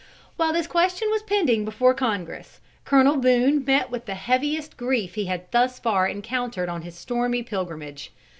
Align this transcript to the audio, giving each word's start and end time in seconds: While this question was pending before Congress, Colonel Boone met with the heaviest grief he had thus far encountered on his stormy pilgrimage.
While 0.35 0.51
this 0.51 0.65
question 0.65 1.11
was 1.11 1.21
pending 1.21 1.63
before 1.63 1.93
Congress, 1.93 2.59
Colonel 2.85 3.17
Boone 3.17 3.63
met 3.63 3.91
with 3.91 4.07
the 4.07 4.15
heaviest 4.15 4.75
grief 4.75 5.13
he 5.13 5.25
had 5.27 5.45
thus 5.51 5.77
far 5.77 6.07
encountered 6.07 6.69
on 6.69 6.81
his 6.81 6.95
stormy 6.95 7.43
pilgrimage. 7.43 8.11